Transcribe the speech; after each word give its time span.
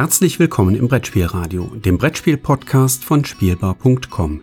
Herzlich 0.00 0.38
willkommen 0.38 0.76
im 0.76 0.88
Brettspielradio, 0.88 1.72
dem 1.74 1.98
Brettspiel-Podcast 1.98 3.04
von 3.04 3.22
Spielbar.com. 3.26 4.40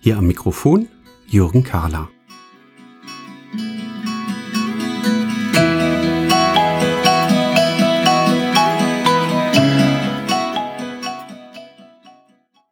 Hier 0.00 0.16
am 0.16 0.26
Mikrofon 0.26 0.88
Jürgen 1.26 1.64
Kahler. 1.64 2.08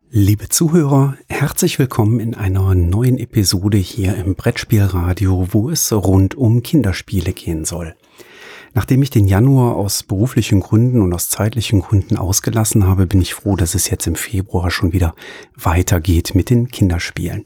Liebe 0.08 0.48
Zuhörer, 0.48 1.18
herzlich 1.28 1.78
willkommen 1.78 2.20
in 2.20 2.34
einer 2.34 2.74
neuen 2.74 3.18
Episode 3.18 3.76
hier 3.76 4.14
im 4.14 4.34
Brettspielradio, 4.34 5.48
wo 5.50 5.68
es 5.68 5.92
rund 5.92 6.36
um 6.36 6.62
Kinderspiele 6.62 7.34
gehen 7.34 7.66
soll. 7.66 7.94
Nachdem 8.74 9.02
ich 9.02 9.10
den 9.10 9.26
Januar 9.26 9.76
aus 9.76 10.02
beruflichen 10.02 10.58
Gründen 10.60 11.00
und 11.00 11.14
aus 11.14 11.28
zeitlichen 11.28 11.80
Gründen 11.80 12.16
ausgelassen 12.16 12.86
habe, 12.86 13.06
bin 13.06 13.22
ich 13.22 13.32
froh, 13.32 13.54
dass 13.54 13.76
es 13.76 13.88
jetzt 13.88 14.08
im 14.08 14.16
Februar 14.16 14.70
schon 14.70 14.92
wieder 14.92 15.14
weitergeht 15.54 16.34
mit 16.34 16.50
den 16.50 16.68
Kinderspielen. 16.68 17.44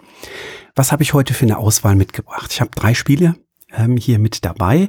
Was 0.75 0.91
habe 0.91 1.03
ich 1.03 1.13
heute 1.13 1.35
für 1.35 1.45
eine 1.45 1.59
Auswahl 1.59 1.97
mitgebracht? 1.97 2.51
Ich 2.53 2.63
habe 2.63 2.71
drei 2.75 2.95
Spiele 2.95 3.37
ähm, 3.77 3.97
hier 3.97 4.19
mit 4.19 4.45
dabei 4.45 4.89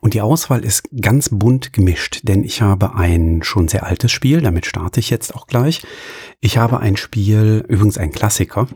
und 0.00 0.14
die 0.14 0.20
Auswahl 0.20 0.64
ist 0.64 0.88
ganz 1.00 1.28
bunt 1.30 1.72
gemischt, 1.72 2.20
denn 2.24 2.44
ich 2.44 2.62
habe 2.62 2.94
ein 2.94 3.42
schon 3.42 3.68
sehr 3.68 3.86
altes 3.86 4.12
Spiel, 4.12 4.40
damit 4.40 4.66
starte 4.66 5.00
ich 5.00 5.10
jetzt 5.10 5.34
auch 5.34 5.46
gleich. 5.46 5.82
Ich 6.40 6.58
habe 6.58 6.80
ein 6.80 6.96
Spiel, 6.96 7.64
übrigens 7.68 7.98
ein 7.98 8.12
Klassiker, 8.12 8.68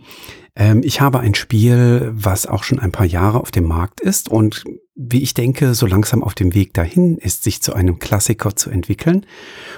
ähm, 0.56 0.82
ich 0.84 1.00
habe 1.00 1.20
ein 1.20 1.34
Spiel, 1.34 2.10
was 2.14 2.46
auch 2.46 2.62
schon 2.62 2.78
ein 2.78 2.92
paar 2.92 3.06
Jahre 3.06 3.40
auf 3.40 3.50
dem 3.50 3.64
Markt 3.64 4.00
ist 4.00 4.28
und 4.28 4.64
wie 4.96 5.22
ich 5.22 5.34
denke, 5.34 5.74
so 5.74 5.86
langsam 5.86 6.22
auf 6.22 6.34
dem 6.34 6.54
Weg 6.54 6.72
dahin 6.72 7.18
ist, 7.18 7.42
sich 7.42 7.60
zu 7.60 7.74
einem 7.74 7.98
Klassiker 7.98 8.54
zu 8.54 8.70
entwickeln. 8.70 9.26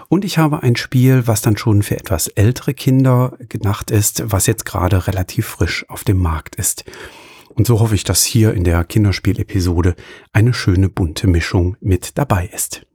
Und 0.08 0.27
ich 0.27 0.36
habe 0.36 0.62
ein 0.62 0.77
Spiel, 0.77 1.27
was 1.27 1.41
dann 1.41 1.56
schon 1.56 1.83
für 1.83 1.98
etwas 1.98 2.29
ältere 2.29 2.75
Kinder 2.75 3.39
gedacht 3.48 3.91
ist, 3.91 4.25
was 4.27 4.47
jetzt 4.47 4.67
gerade 4.67 5.06
relativ 5.06 5.47
frisch 5.47 5.89
auf 5.89 6.05
dem 6.05 6.19
Markt 6.19 6.56
ist. 6.56 6.84
Und 7.55 7.66
so 7.66 7.80
hoffe 7.80 7.94
ich, 7.94 8.05
dass 8.05 8.25
hier 8.25 8.55
in 8.55 8.64
der 8.64 8.84
Kinderspiel-Episode 8.84 9.94
eine 10.33 10.52
schöne 10.52 10.89
bunte 10.89 11.27
Mischung 11.27 11.77
mit 11.80 12.19
dabei 12.19 12.50
ist. 12.52 12.86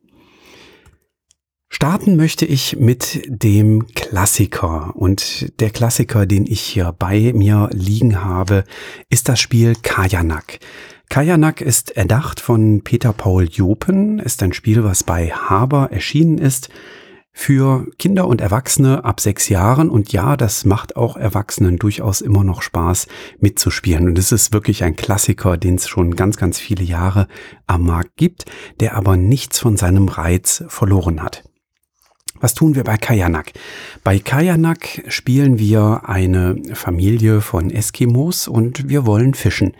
Starten 1.69 2.17
möchte 2.17 2.45
ich 2.45 2.75
mit 2.77 3.21
dem 3.27 3.87
Klassiker. 3.95 4.93
Und 4.95 5.59
der 5.61 5.69
Klassiker, 5.69 6.25
den 6.25 6.45
ich 6.45 6.59
hier 6.59 6.93
bei 6.97 7.31
mir 7.33 7.69
liegen 7.71 8.23
habe, 8.23 8.65
ist 9.09 9.29
das 9.29 9.39
Spiel 9.39 9.75
Kajanak. 9.81 10.59
Kajanak 11.09 11.61
ist 11.61 11.91
erdacht 11.91 12.39
von 12.39 12.81
Peter 12.83 13.13
Paul 13.13 13.47
Jopen, 13.49 14.19
ist 14.19 14.43
ein 14.43 14.53
Spiel, 14.53 14.83
was 14.83 15.03
bei 15.03 15.29
Haber 15.29 15.91
erschienen 15.91 16.37
ist 16.37 16.69
für 17.33 17.87
Kinder 17.97 18.27
und 18.27 18.41
Erwachsene 18.41 19.03
ab 19.05 19.19
sechs 19.19 19.49
Jahren. 19.49 19.89
Und 19.89 20.11
ja, 20.11 20.37
das 20.37 20.65
macht 20.65 20.95
auch 20.95 21.17
Erwachsenen 21.17 21.77
durchaus 21.77 22.21
immer 22.21 22.43
noch 22.43 22.61
Spaß 22.61 23.07
mitzuspielen. 23.39 24.07
Und 24.07 24.17
es 24.17 24.31
ist 24.31 24.53
wirklich 24.53 24.83
ein 24.83 24.95
Klassiker, 24.95 25.57
den 25.57 25.75
es 25.75 25.87
schon 25.87 26.15
ganz, 26.15 26.37
ganz 26.37 26.59
viele 26.59 26.83
Jahre 26.83 27.27
am 27.67 27.83
Markt 27.83 28.17
gibt, 28.17 28.45
der 28.79 28.95
aber 28.95 29.17
nichts 29.17 29.59
von 29.59 29.77
seinem 29.77 30.07
Reiz 30.07 30.63
verloren 30.67 31.23
hat. 31.23 31.43
Was 32.41 32.55
tun 32.55 32.73
wir 32.73 32.83
bei 32.83 32.97
Kajanak? 32.97 33.53
Bei 34.03 34.17
Kajanak 34.17 35.03
spielen 35.09 35.59
wir 35.59 36.01
eine 36.05 36.55
Familie 36.73 37.39
von 37.39 37.69
Eskimos 37.69 38.47
und 38.47 38.89
wir 38.89 39.05
wollen 39.05 39.35
fischen. 39.35 39.73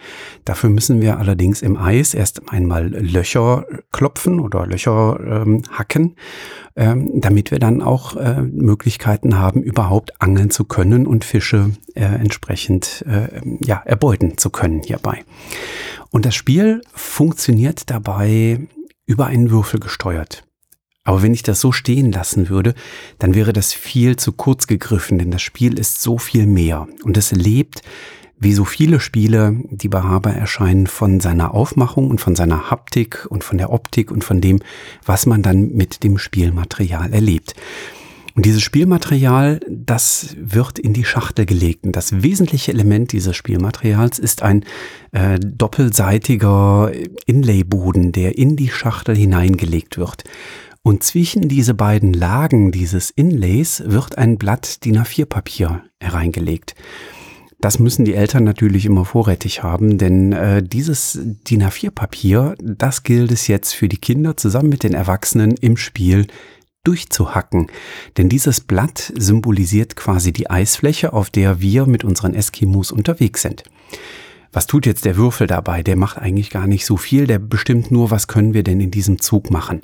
Dafür 0.46 0.70
müssen 0.70 1.02
wir 1.02 1.18
allerdings 1.18 1.64
im 1.64 1.76
Eis 1.76 2.14
erst 2.14 2.52
einmal 2.52 2.88
Löcher 2.90 3.66
klopfen 3.92 4.40
oder 4.40 4.68
Löcher 4.68 5.20
ähm, 5.20 5.64
hacken, 5.72 6.16
ähm, 6.76 7.20
damit 7.20 7.50
wir 7.50 7.58
dann 7.58 7.82
auch 7.82 8.16
äh, 8.16 8.44
Möglichkeiten 8.44 9.40
haben, 9.40 9.64
überhaupt 9.64 10.22
angeln 10.22 10.52
zu 10.52 10.64
können 10.64 11.08
und 11.08 11.26
Fische 11.26 11.72
äh, 11.96 12.04
entsprechend 12.04 13.04
äh, 13.08 13.42
ja, 13.66 13.82
erbeuten 13.84 14.38
zu 14.38 14.52
können 14.52 14.84
hierbei. 14.84 15.24
Und 16.12 16.28
das 16.28 16.36
Spiel 16.36 16.82
funktioniert 16.94 17.90
dabei 17.90 18.60
über 19.08 19.26
einen 19.26 19.50
Würfel 19.50 19.80
gesteuert. 19.80 20.44
Aber 21.04 21.24
wenn 21.24 21.34
ich 21.34 21.44
das 21.44 21.60
so 21.60 21.72
stehen 21.72 22.12
lassen 22.12 22.50
würde, 22.50 22.76
dann 23.18 23.34
wäre 23.34 23.54
das 23.54 23.74
viel 23.74 24.18
zu 24.18 24.34
kurz 24.34 24.68
gegriffen, 24.68 25.18
denn 25.18 25.32
das 25.32 25.42
Spiel 25.42 25.80
ist 25.80 26.02
so 26.02 26.18
viel 26.18 26.46
mehr 26.46 26.88
und 27.04 27.18
es 27.18 27.32
lebt, 27.32 27.82
wie 28.42 28.54
so 28.54 28.66
viele 28.66 29.00
Spiele, 29.00 29.56
die 29.70 29.88
bei 29.88 30.02
Haber 30.02 30.32
erscheinen, 30.32 30.88
von 30.88 31.20
seiner 31.20 31.54
Aufmachung 31.54 32.10
und 32.10 32.20
von 32.20 32.36
seiner 32.36 32.72
Haptik 32.72 33.28
und 33.30 33.44
von 33.44 33.60
der 33.60 33.72
Optik 33.72 34.12
und 34.12 34.24
von 34.24 34.42
dem, 34.42 34.60
was 35.06 35.28
man 35.28 35.44
dann 35.44 35.70
mit 35.74 36.04
dem 36.04 36.18
Spielmaterial 36.18 37.14
erlebt. 37.14 37.54
Und 38.34 38.46
dieses 38.46 38.64
Spielmaterial, 38.64 39.60
das 39.70 40.36
wird 40.40 40.80
in 40.80 40.94
die 40.94 41.04
Schachtel 41.04 41.46
gelegt. 41.46 41.86
Und 41.86 41.96
das 41.96 42.24
wesentliche 42.24 42.72
Element 42.72 43.12
dieses 43.12 43.36
Spielmaterials 43.36 44.20
ist 44.20 44.42
ein 44.42 44.64
äh, 45.12 45.38
doppelseitiger 45.40 46.92
Inlayboden, 47.26 48.12
der 48.12 48.38
in 48.38 48.56
die 48.56 48.70
Schachtel 48.70 49.16
hineingelegt 49.16 49.98
wird. 49.98 50.24
Und 50.84 51.04
zwischen 51.04 51.48
diese 51.48 51.76
beiden 51.76 52.14
Lagen 52.14 52.72
dieses 52.72 53.12
Inlays 53.12 53.84
wird 53.86 54.18
ein 54.18 54.38
Blatt 54.38 54.84
DIN 54.84 54.98
A4 54.98 55.26
Papier 55.26 55.84
hereingelegt. 56.00 56.74
Das 57.60 57.78
müssen 57.78 58.06
die 58.06 58.16
Eltern 58.16 58.44
natürlich 58.44 58.88
immer 58.88 59.06
vorrätig 59.06 59.62
haben, 59.62 60.00
denn 60.00 60.34
äh, 60.34 60.64
dieses 60.64 61.20
DIN 61.22 61.64
A4 61.64 61.92
Papier, 61.92 62.56
das 62.60 63.04
gilt 63.04 63.32
es 63.32 63.48
jetzt 63.48 63.74
für 63.74 63.88
die 63.88 64.00
Kinder 64.00 64.36
zusammen 64.36 64.70
mit 64.70 64.82
den 64.82 64.96
Erwachsenen 64.96 65.52
im 65.52 65.78
Spiel 65.78 66.26
durchzuhacken. 66.84 67.68
Denn 68.18 68.30
dieses 68.30 68.62
Blatt 68.62 69.14
symbolisiert 69.16 69.96
quasi 69.96 70.34
die 70.34 70.50
Eisfläche, 70.50 71.14
auf 71.14 71.30
der 71.30 71.62
wir 71.62 71.86
mit 71.86 72.04
unseren 72.04 72.34
Eskimos 72.34 72.92
unterwegs 72.92 73.44
sind. 73.44 73.64
Was 74.52 74.68
tut 74.68 74.86
jetzt 74.86 75.06
der 75.06 75.16
Würfel 75.16 75.48
dabei? 75.48 75.82
Der 75.82 75.96
macht 75.96 76.18
eigentlich 76.18 76.50
gar 76.50 76.68
nicht 76.68 76.86
so 76.86 76.98
viel, 76.98 77.26
der 77.26 77.40
bestimmt 77.40 77.92
nur, 77.92 78.12
was 78.12 78.28
können 78.28 78.54
wir 78.54 78.64
denn 78.64 78.82
in 78.82 78.92
diesem 78.92 79.20
Zug 79.20 79.50
machen. 79.50 79.82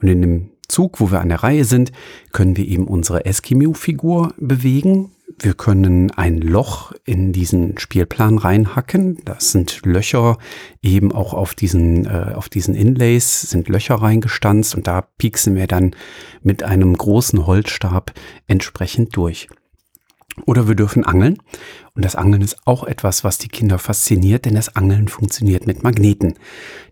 Und 0.00 0.08
in 0.08 0.22
dem 0.22 0.50
Zug, 0.68 1.00
wo 1.00 1.10
wir 1.10 1.20
an 1.20 1.28
der 1.28 1.42
Reihe 1.42 1.64
sind, 1.64 1.92
können 2.32 2.56
wir 2.56 2.66
eben 2.66 2.86
unsere 2.86 3.24
Eskimo-Figur 3.24 4.34
bewegen. 4.38 5.10
Wir 5.38 5.54
können 5.54 6.12
ein 6.12 6.38
Loch 6.38 6.92
in 7.04 7.32
diesen 7.32 7.78
Spielplan 7.78 8.38
reinhacken. 8.38 9.18
Das 9.24 9.52
sind 9.52 9.84
Löcher 9.84 10.38
eben 10.82 11.12
auch 11.12 11.34
auf 11.34 11.54
diesen, 11.54 12.06
äh, 12.06 12.32
auf 12.34 12.48
diesen 12.48 12.74
Inlays 12.74 13.42
sind 13.42 13.68
Löcher 13.68 13.96
reingestanzt 13.96 14.74
und 14.74 14.86
da 14.86 15.02
pieksen 15.02 15.54
wir 15.56 15.66
dann 15.66 15.94
mit 16.42 16.62
einem 16.62 16.96
großen 16.96 17.46
Holzstab 17.46 18.12
entsprechend 18.46 19.16
durch. 19.16 19.48
Oder 20.44 20.68
wir 20.68 20.74
dürfen 20.74 21.04
angeln. 21.04 21.38
Und 21.94 22.04
das 22.04 22.14
Angeln 22.14 22.42
ist 22.42 22.58
auch 22.66 22.84
etwas, 22.84 23.24
was 23.24 23.38
die 23.38 23.48
Kinder 23.48 23.78
fasziniert, 23.78 24.44
denn 24.44 24.54
das 24.54 24.76
Angeln 24.76 25.08
funktioniert 25.08 25.66
mit 25.66 25.82
Magneten. 25.82 26.34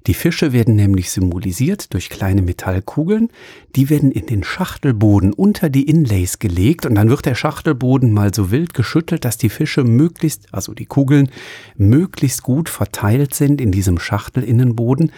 Die 0.06 0.14
Fische 0.14 0.54
werden 0.54 0.76
nämlich 0.76 1.10
symbolisiert 1.10 1.92
durch 1.92 2.08
kleine 2.08 2.40
Metallkugeln. 2.40 3.28
Die 3.76 3.90
werden 3.90 4.12
in 4.12 4.24
den 4.24 4.44
Schachtelboden 4.44 5.34
unter 5.34 5.68
die 5.68 5.88
Inlays 5.88 6.38
gelegt 6.38 6.86
und 6.86 6.94
dann 6.94 7.10
wird 7.10 7.26
der 7.26 7.34
Schachtelboden 7.34 8.12
mal 8.12 8.32
so 8.32 8.50
wild 8.50 8.72
geschüttelt, 8.72 9.26
dass 9.26 9.36
die 9.36 9.50
Fische 9.50 9.84
möglichst, 9.84 10.48
also 10.52 10.72
die 10.72 10.86
Kugeln, 10.86 11.30
möglichst 11.76 12.42
gut 12.42 12.70
verteilt 12.70 13.34
sind 13.34 13.60
in 13.60 13.72
diesem 13.72 13.98
Schachtelinnenboden. 13.98 15.12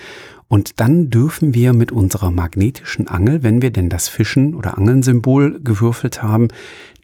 Und 0.49 0.81
dann 0.81 1.11
dürfen 1.11 1.55
wir 1.55 1.73
mit 1.73 1.91
unserer 1.91 2.31
magnetischen 2.31 3.09
Angel, 3.09 3.43
wenn 3.43 3.63
wir 3.63 3.71
denn 3.71 3.89
das 3.89 4.09
Fischen 4.09 4.55
oder 4.55 4.79
Angeln-Symbol 4.79 5.61
gewürfelt 5.63 6.23
haben, 6.23 6.49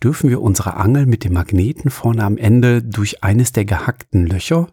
dürfen 0.03 0.31
wir 0.31 0.41
unsere 0.41 0.77
Angel 0.77 1.07
mit 1.07 1.25
dem 1.25 1.33
Magneten 1.33 1.91
vorne 1.91 2.25
am 2.25 2.37
Ende 2.37 2.83
durch 2.83 3.25
eines 3.25 3.53
der 3.53 3.65
gehackten 3.65 4.27
Löcher, 4.27 4.69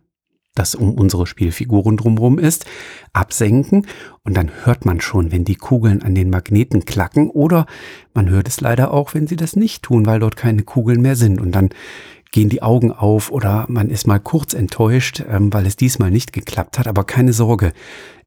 das 0.53 0.75
um 0.75 0.93
unsere 0.93 1.25
Spielfiguren 1.25 1.97
drumherum 1.97 2.37
ist, 2.37 2.65
absenken. 3.13 3.87
Und 4.23 4.37
dann 4.37 4.51
hört 4.65 4.85
man 4.85 5.01
schon, 5.01 5.31
wenn 5.31 5.45
die 5.45 5.55
Kugeln 5.55 6.03
an 6.03 6.13
den 6.13 6.29
Magneten 6.29 6.85
klacken 6.85 7.29
oder 7.29 7.65
man 8.13 8.29
hört 8.29 8.47
es 8.47 8.61
leider 8.61 8.93
auch, 8.93 9.15
wenn 9.15 9.25
sie 9.25 9.35
das 9.35 9.55
nicht 9.55 9.83
tun, 9.83 10.05
weil 10.05 10.19
dort 10.19 10.35
keine 10.35 10.63
Kugeln 10.63 11.01
mehr 11.01 11.15
sind. 11.15 11.41
Und 11.41 11.53
dann 11.53 11.69
gehen 12.31 12.49
die 12.49 12.61
Augen 12.61 12.91
auf 12.91 13.31
oder 13.31 13.65
man 13.69 13.89
ist 13.89 14.05
mal 14.05 14.19
kurz 14.19 14.53
enttäuscht, 14.53 15.23
ähm, 15.27 15.51
weil 15.51 15.65
es 15.65 15.75
diesmal 15.75 16.11
nicht 16.11 16.31
geklappt 16.31 16.77
hat. 16.77 16.87
Aber 16.87 17.03
keine 17.03 17.33
Sorge, 17.33 17.73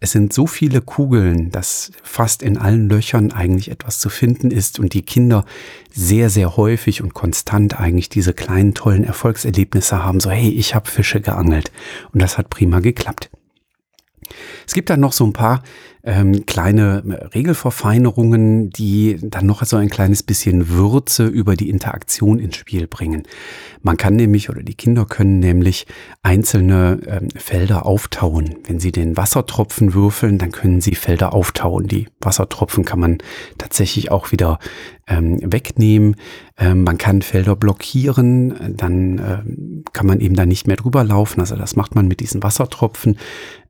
es 0.00 0.10
sind 0.10 0.32
so 0.32 0.49
viele 0.49 0.81
Kugeln, 0.81 1.52
dass 1.52 1.93
fast 2.02 2.43
in 2.43 2.58
allen 2.58 2.88
Löchern 2.88 3.31
eigentlich 3.31 3.70
etwas 3.70 4.00
zu 4.00 4.08
finden 4.08 4.50
ist 4.50 4.81
und 4.81 4.94
die 4.94 5.02
Kinder 5.02 5.44
sehr, 5.93 6.31
sehr 6.31 6.56
häufig 6.56 7.02
und 7.02 7.14
konstant 7.14 7.78
eigentlich 7.78 8.08
diese 8.08 8.34
kleinen 8.34 8.75
tollen 8.75 9.04
Erfolgserlebnisse 9.04 10.02
haben. 10.02 10.19
So, 10.19 10.31
hey, 10.31 10.50
ich 10.50 10.75
habe 10.75 10.90
Fische 10.90 11.20
geangelt 11.20 11.70
und 12.12 12.20
das 12.20 12.38
hat 12.38 12.50
prima 12.50 12.81
geklappt. 12.81 13.31
Es 14.66 14.75
gibt 14.75 14.90
dann 14.90 15.00
noch 15.00 15.12
so 15.12 15.25
ein 15.25 15.32
paar 15.32 15.62
ähm, 16.04 16.46
kleine 16.46 17.31
Regelverfeinerungen, 17.34 18.70
die 18.70 19.19
dann 19.22 19.46
noch 19.46 19.64
so 19.64 19.76
ein 19.76 19.88
kleines 19.88 20.22
bisschen 20.22 20.69
Würze 20.69 21.26
über 21.26 21.54
die 21.54 21.70
Interaktion 21.70 22.38
ins 22.38 22.56
Spiel 22.56 22.87
bringen. 22.87 23.22
Man 23.82 23.96
kann 23.96 24.16
nämlich 24.16 24.50
oder 24.50 24.62
die 24.62 24.75
Kinder 24.75 25.06
können 25.06 25.38
nämlich 25.38 25.87
einzelne 26.22 27.00
ähm, 27.06 27.28
Felder 27.37 27.87
auftauen. 27.87 28.56
Wenn 28.64 28.81
sie 28.81 28.93
den 28.93 29.16
Wassertropfen 29.16 29.94
würfeln, 29.94 30.38
dann 30.38 30.52
können 30.52 30.81
sie 30.81 30.94
Felder 30.94 31.32
auftauen. 31.32 31.87
Die 31.87 32.08
Wassertropfen 32.20 32.84
kann 32.84 33.00
man 33.00 33.19
tatsächlich 33.58 34.10
auch 34.10 34.32
wieder 34.32 34.58
ähm, 35.08 35.40
wegnehmen. 35.43 36.16
Ähm, 36.58 36.84
man 36.84 36.99
kann 36.99 37.22
Felder 37.22 37.56
blockieren, 37.56 38.76
dann 38.76 39.19
ähm, 39.19 39.84
kann 39.93 40.06
man 40.06 40.20
eben 40.20 40.34
da 40.34 40.46
nicht 40.46 40.66
mehr 40.66 40.76
drüber 40.76 41.02
laufen. 41.04 41.40
Also 41.40 41.56
das 41.56 41.76
macht 41.76 41.94
man 41.94 42.06
mit 42.06 42.20
diesen 42.20 42.43
Wassertropfen. 42.43 43.19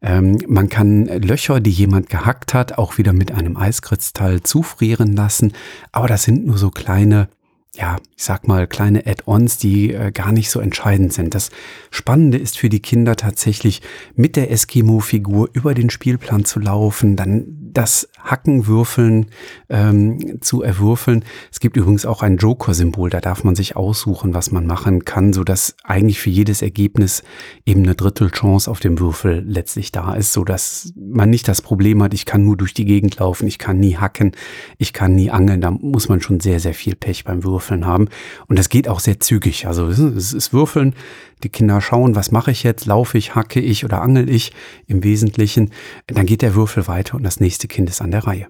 Ähm, 0.03 0.39
man 0.47 0.69
kann 0.69 1.07
Löcher, 1.07 1.61
die 1.61 1.71
jemand 1.71 2.11
gehackt 2.23 2.55
hat, 2.55 2.79
auch 2.79 2.99
wieder 2.99 3.13
mit 3.13 3.33
einem 3.33 3.57
Eiskristall 3.57 4.43
zufrieren 4.43 5.13
lassen. 5.15 5.53
Aber 5.91 6.07
das 6.07 6.23
sind 6.23 6.47
nur 6.47 6.57
so 6.57 6.71
kleine 6.71 7.29
ja, 7.75 7.97
ich 8.15 8.25
sag 8.25 8.47
mal, 8.47 8.67
kleine 8.67 9.07
Add-ons, 9.07 9.57
die 9.57 9.95
äh, 9.95 10.13
gar 10.13 10.31
nicht 10.31 10.51
so 10.51 10.61
entscheidend 10.61 11.15
sind. 11.15 11.35
Das 11.35 11.51
Spannende 11.91 12.37
ist 12.37 12.59
für 12.59 12.69
die 12.69 12.81
Kinder 12.81 13.17
tatsächlich, 13.17 13.81
mit 14.15 14.37
der 14.37 14.51
Eskimo-Figur 14.51 15.49
über 15.55 15.73
den 15.73 15.89
Spielplan 15.89 16.45
zu 16.45 16.61
laufen, 16.61 17.17
dann 17.17 17.71
das 17.73 18.11
Hackenwürfeln 18.19 19.27
ähm, 19.71 20.43
zu 20.43 20.61
erwürfeln. 20.61 21.25
Es 21.51 21.61
gibt 21.61 21.79
übrigens 21.79 22.05
auch 22.05 22.23
ein 22.23 22.37
Joker-Symbol, 22.37 23.09
da 23.09 23.23
darf 23.23 23.43
man 23.43 23.55
sich 23.55 23.75
aussuchen, 23.75 24.35
was 24.35 24.51
man 24.51 24.67
machen 24.67 25.07
kann, 25.07 25.33
so 25.33 25.43
dass 25.43 25.75
eigentlich 25.83 26.21
für 26.21 26.29
jedes 26.29 26.61
Ergebnis 26.61 27.23
eben 27.65 27.85
eine 27.85 27.95
Drittelchance 27.95 28.71
auf 28.71 28.81
dem 28.81 28.99
Würfel 28.99 29.43
letztlich 29.47 29.91
da 29.91 30.13
ist, 30.13 30.35
so 30.35 30.45
dass 30.45 30.93
man 30.95 31.31
nicht 31.31 31.49
das 31.49 31.63
Problem 31.63 32.03
hat, 32.03 32.13
ich 32.13 32.27
kann 32.27 32.45
nur 32.45 32.59
durch 32.59 32.75
die 32.75 32.85
Gegend 32.85 33.19
laufen, 33.19 33.47
ich 33.47 33.59
kann 33.59 33.81
nie 33.81 33.97
hacken, 33.97 34.33
ich 34.77 34.93
kann 34.93 35.15
nie 35.15 35.31
angeln. 35.31 35.63
Da 35.63 35.71
muss 35.71 36.11
man 36.11 36.21
schon 36.21 36.41
sehr, 36.41 36.61
sehr 36.61 36.75
viel 36.75 36.95
Pech 36.95 37.25
beim 37.25 37.43
Würfeln 37.43 37.62
haben. 37.71 38.09
Und 38.47 38.59
das 38.59 38.69
geht 38.69 38.89
auch 38.89 39.01
sehr 39.01 39.21
zügig. 39.21 39.67
Also 39.67 39.87
es 39.87 40.33
ist 40.33 40.53
Würfeln, 40.53 40.95
die 41.43 41.49
Kinder 41.49 41.81
schauen, 41.81 42.15
was 42.15 42.31
mache 42.31 42.51
ich 42.51 42.63
jetzt? 42.63 42.87
Laufe 42.87 43.19
ich, 43.19 43.35
hacke 43.35 43.61
ich 43.61 43.85
oder 43.85 44.03
angel 44.03 44.29
ich 44.29 44.53
im 44.87 45.03
Wesentlichen? 45.05 45.71
Dann 46.07 46.27
geht 46.27 46.43
der 46.43 46.55
Würfel 46.55 46.87
weiter 46.87 47.17
und 47.17 47.23
das 47.23 47.41
nächste 47.41 47.69
Kind 47.69 47.89
ist 47.91 48.01
an 48.01 48.11
der 48.11 48.27
Reihe. 48.27 48.49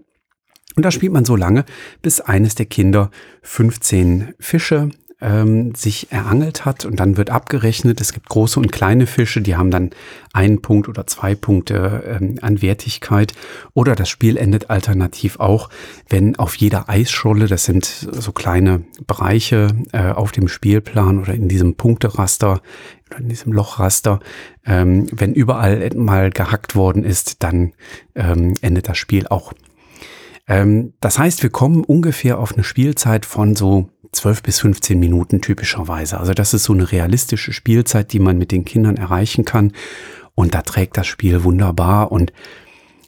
Und 0.75 0.85
da 0.85 0.91
spielt 0.91 1.13
man 1.13 1.25
so 1.25 1.37
lange, 1.37 1.65
bis 2.01 2.21
eines 2.21 2.55
der 2.55 2.67
Kinder 2.67 3.11
15 3.43 4.35
Fische 4.39 4.89
ähm, 5.23 5.75
sich 5.75 6.11
erangelt 6.11 6.65
hat 6.65 6.85
und 6.85 6.99
dann 7.01 7.17
wird 7.17 7.31
abgerechnet. 7.31 8.01
Es 8.01 8.13
gibt 8.13 8.29
große 8.29 8.59
und 8.59 8.73
kleine 8.73 9.07
Fische, 9.07 9.41
die 9.41 9.57
haben 9.57 9.71
dann 9.71 9.91
einen 10.33 10.61
Punkt 10.61 10.89
oder 10.89 11.07
zwei 11.07 11.35
Punkte 11.35 12.19
ähm, 12.21 12.39
an 12.43 12.61
Wertigkeit. 12.61 13.33
Oder 13.73 13.95
das 13.95 14.09
Spiel 14.09 14.37
endet 14.37 14.71
alternativ 14.71 15.39
auch, 15.39 15.71
wenn 16.09 16.37
auf 16.37 16.57
jeder 16.57 16.89
Eisscholle, 16.89 17.47
das 17.47 17.65
sind 17.65 17.85
so 17.85 18.33
kleine 18.33 18.83
Bereiche 19.07 19.69
äh, 19.93 20.11
auf 20.11 20.33
dem 20.33 20.49
Spielplan 20.49 21.21
oder 21.21 21.35
in 21.35 21.49
diesem 21.49 21.75
Punkteraster, 21.77 22.61
oder 23.11 23.21
in 23.21 23.29
diesem 23.29 23.53
Lochraster, 23.53 24.21
ähm, 24.67 25.07
wenn 25.13 25.35
überall 25.35 25.91
mal 25.95 26.31
gehackt 26.31 26.75
worden 26.75 27.05
ist, 27.05 27.43
dann 27.43 27.73
ähm, 28.15 28.55
endet 28.61 28.89
das 28.89 28.99
Spiel 28.99 29.27
auch. 29.29 29.53
Ähm, 30.47 30.95
das 31.01 31.19
heißt, 31.19 31.43
wir 31.43 31.51
kommen 31.51 31.85
ungefähr 31.85 32.39
auf 32.39 32.55
eine 32.55 32.65
Spielzeit 32.65 33.27
von 33.27 33.55
so 33.55 33.91
12 34.13 34.43
bis 34.43 34.61
15 34.61 34.99
Minuten 34.99 35.41
typischerweise. 35.41 36.19
Also 36.19 36.35
das 36.35 36.55
ist 36.55 36.65
so 36.65 36.73
eine 36.73 36.91
realistische 36.93 37.53
Spielzeit, 37.53 38.13
die 38.13 38.19
man 38.19 38.39
mit 38.39 38.53
den 38.53 38.65
Kindern 38.65 38.97
erreichen 38.97 39.45
kann. 39.45 39.73
Und 40.35 40.55
da 40.55 40.63
trägt 40.63 40.97
das 40.97 41.07
Spiel 41.07 41.45
wunderbar 41.45 42.11
und 42.13 42.33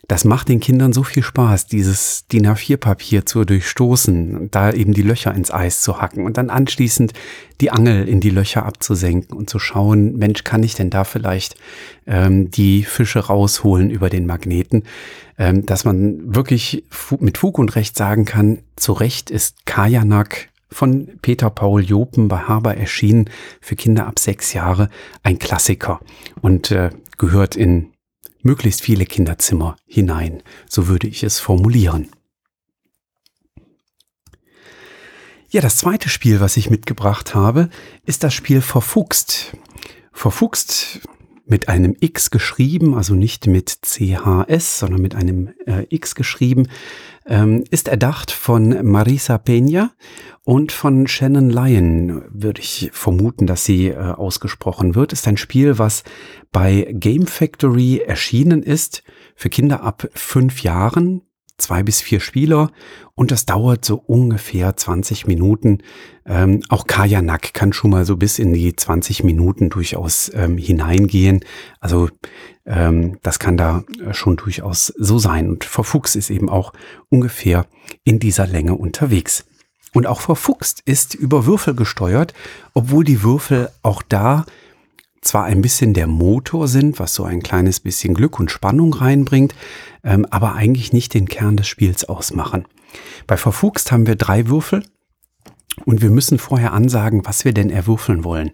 das 0.09 0.25
macht 0.25 0.49
den 0.49 0.61
Kindern 0.61 0.93
so 0.93 1.03
viel 1.03 1.23
Spaß, 1.23 1.67
dieses 1.67 2.27
DIN 2.27 2.47
A4-Papier 2.47 3.25
zu 3.25 3.45
durchstoßen 3.45 4.51
da 4.51 4.73
eben 4.73 4.93
die 4.93 5.03
Löcher 5.03 5.35
ins 5.35 5.51
Eis 5.51 5.81
zu 5.81 6.01
hacken 6.01 6.25
und 6.25 6.37
dann 6.37 6.51
anschließend 6.51 7.13
die 7.61 7.71
Angel 7.71 8.07
in 8.07 8.21
die 8.21 8.31
Löcher 8.31 8.67
abzusenken 8.67 9.37
und 9.37 9.49
zu 9.49 9.59
schauen, 9.59 10.17
Mensch, 10.17 10.45
kann 10.45 10.63
ich 10.63 10.75
denn 10.75 10.91
da 10.91 11.05
vielleicht 11.05 11.57
ähm, 12.07 12.51
die 12.51 12.83
Fische 12.83 13.21
rausholen 13.21 13.91
über 13.91 14.11
den 14.11 14.27
Magneten, 14.27 14.85
ähm, 15.39 15.65
dass 15.65 15.85
man 15.85 16.35
wirklich 16.35 16.85
mit 17.21 17.39
Fug 17.39 17.59
und 17.59 17.75
Recht 17.77 17.97
sagen 17.97 18.25
kann, 18.25 18.59
zu 18.77 18.93
Recht 18.93 19.31
ist 19.31 19.65
Kajanak 19.67 20.49
von 20.71 21.09
Peter 21.23 21.51
Paul 21.51 21.83
Jopen 21.83 22.29
bei 22.29 22.39
Haber 22.39 22.77
erschienen 22.77 23.31
für 23.61 23.77
Kinder 23.77 24.07
ab 24.07 24.19
sechs 24.19 24.53
Jahre 24.53 24.91
ein 25.23 25.39
Klassiker 25.39 26.01
und 26.43 26.71
äh, 26.73 26.91
gehört 27.17 27.55
in 27.55 27.94
möglichst 28.45 28.83
viele 28.83 29.07
Kinderzimmer 29.07 29.77
hinein, 29.87 30.43
so 30.69 30.87
würde 30.87 31.09
ich 31.09 31.25
es 31.25 31.41
formulieren. 31.41 32.11
Ja, 35.51 35.61
das 35.61 35.79
zweite 35.79 36.09
Spiel, 36.09 36.41
was 36.41 36.57
ich 36.57 36.71
mitgebracht 36.71 37.35
habe, 37.35 37.71
ist 38.05 38.25
das 38.25 38.35
Spiel 38.35 38.61
Verfuchst. 38.61 39.57
Verfuchst 40.13 41.01
mit 41.47 41.69
einem 41.69 41.95
X 42.01 42.31
geschrieben, 42.31 42.95
also 42.95 43.15
nicht 43.15 43.47
mit 43.47 43.81
CHS, 43.83 44.79
sondern 44.79 45.03
mit 45.03 45.15
einem 45.15 45.53
äh, 45.67 45.87
X 45.91 46.15
geschrieben, 46.15 46.69
ähm, 47.27 47.65
ist 47.71 47.89
erdacht 47.89 48.31
von 48.31 48.85
Marisa 48.85 49.37
Peña 49.37 49.91
und 50.45 50.73
von 50.73 51.07
Shannon 51.07 51.51
Lyon, 51.51 52.23
würde 52.31 52.61
ich 52.61 52.91
vermuten, 52.93 53.47
dass 53.47 53.65
sie 53.65 53.89
äh, 53.89 53.97
ausgesprochen 53.97 54.95
wird. 54.95 55.13
Ist 55.13 55.29
ein 55.29 55.37
Spiel, 55.37 55.79
was 55.79 56.05
bei 56.53 56.87
Game 56.93 57.27
Factory 57.27 57.99
erschienen 57.99 58.63
ist 58.63 59.03
für 59.35 59.51
Kinder 59.51 59.83
ab 59.83 60.09
fünf 60.15 60.63
Jahren 60.63 61.23
zwei 61.59 61.83
bis 61.83 62.01
vier 62.01 62.21
Spieler 62.21 62.71
und 63.15 63.31
das 63.31 63.47
dauert 63.47 63.85
so 63.85 63.97
ungefähr 63.97 64.77
20 64.77 65.27
Minuten. 65.27 65.79
Ähm, 66.27 66.63
auch 66.69 66.87
Kajanak 66.87 67.55
kann 67.55 67.73
schon 67.73 67.91
mal 67.91 68.05
so 68.05 68.17
bis 68.17 68.39
in 68.39 68.53
die 68.53 68.75
20 68.75 69.23
Minuten 69.23 69.71
durchaus 69.71 70.31
ähm, 70.35 70.59
hineingehen. 70.59 71.45
Also 71.81 72.09
ähm, 72.67 73.19
das 73.23 73.39
kann 73.39 73.57
da 73.57 73.85
äh, 74.05 74.15
schon 74.15 74.37
durchaus 74.37 74.93
so 74.97 75.19
sein. 75.19 75.49
Und 75.49 75.65
Verfuchs 75.65 76.17
ist 76.17 76.31
eben 76.31 76.49
auch 76.49 76.73
ungefähr 77.09 77.67
in 78.03 78.19
dieser 78.19 78.47
Länge 78.47 78.75
unterwegs. 78.75 79.45
Und 79.93 80.07
auch 80.09 80.21
Verfuchst 80.21 80.81
ist 80.85 81.15
über 81.15 81.47
Würfel 81.47 81.75
gesteuert, 81.75 82.35
obwohl 82.73 83.05
die 83.05 83.23
Würfel 83.23 83.71
auch 83.83 84.03
da 84.03 84.45
zwar 85.25 85.45
ein 85.45 85.63
bisschen 85.63 85.95
der 85.95 86.07
Motor 86.07 86.69
sind, 86.69 86.99
was 86.99 87.15
so 87.15 87.25
ein 87.25 87.43
kleines 87.43 87.81
bisschen 87.81 88.15
Glück 88.15 88.39
und 88.39 88.51
Spannung 88.51 88.93
reinbringt, 88.95 89.55
ähm, 90.05 90.27
aber 90.31 90.55
eigentlich 90.55 90.93
nicht 90.93 91.15
den 91.15 91.27
Kern 91.27 91.57
des 91.57 91.67
Spiels 91.67 92.09
ausmachen. 92.09 92.67
Bei 93.27 93.37
Verfuchst 93.37 93.91
haben 93.91 94.07
wir 94.07 94.17
drei 94.17 94.49
Würfel 94.49 94.85
und 95.85 96.03
wir 96.03 96.11
müssen 96.11 96.39
vorher 96.39 96.73
ansagen, 96.73 97.23
was 97.25 97.45
wir 97.45 97.53
denn 97.53 97.69
erwürfeln 97.69 98.23
wollen. 98.23 98.53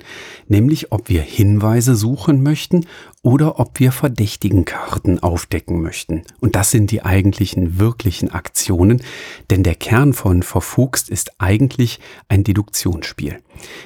Nämlich, 0.49 0.91
ob 0.91 1.09
wir 1.09 1.21
Hinweise 1.21 1.95
suchen 1.95 2.43
möchten 2.43 2.87
oder 3.23 3.61
ob 3.61 3.79
wir 3.79 3.93
verdächtigen 3.93 4.65
Karten 4.65 5.19
aufdecken 5.19 5.83
möchten. 5.83 6.23
Und 6.41 6.57
das 6.57 6.71
sind 6.71 6.91
die 6.91 7.05
eigentlichen, 7.05 7.79
wirklichen 7.79 8.31
Aktionen, 8.31 9.03
denn 9.51 9.63
der 9.63 9.75
Kern 9.75 10.15
von 10.15 10.43
Verfuchst 10.43 11.11
ist 11.11 11.33
eigentlich 11.39 12.01
ein 12.29 12.43
Deduktionsspiel. 12.43 13.39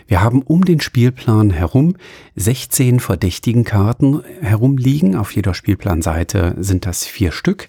Wir 0.07 0.23
haben 0.23 0.43
um 0.43 0.64
den 0.64 0.81
Spielplan 0.81 1.50
herum 1.50 1.97
16 2.37 3.00
verdächtigen 3.00 3.64
Karten 3.64 4.23
herumliegen. 4.41 5.17
Auf 5.17 5.35
jeder 5.35 5.55
Spielplanseite 5.55 6.55
sind 6.59 6.87
das 6.87 7.05
vier 7.05 7.33
Stück. 7.33 7.69